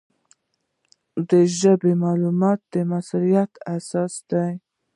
دا 1.27 1.39
ژبه 1.57 1.89
د 1.93 1.99
معلوماتو 2.03 2.65
د 2.73 2.75
موثریت 2.89 3.51
اساس 3.75 4.13
ده. 4.29 4.45